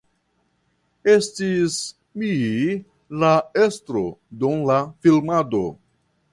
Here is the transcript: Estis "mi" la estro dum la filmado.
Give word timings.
Estis 1.15 1.75
"mi" 2.23 2.31
la 3.25 3.31
estro 3.67 4.05
dum 4.45 4.67
la 4.73 4.83
filmado. 5.05 5.65